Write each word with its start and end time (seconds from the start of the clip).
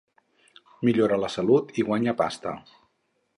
Millora 0.87 1.19
la 1.25 1.29
salut 1.33 1.77
i 1.83 1.87
guanya 1.91 2.17
pasta. 2.23 2.55